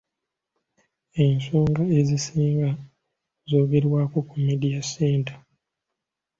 Ensonga 1.25 1.83
ezisinga 1.97 2.69
zoogerwako 3.49 4.17
ku 4.29 4.35
Media 4.47 4.79
Centre. 4.93 5.37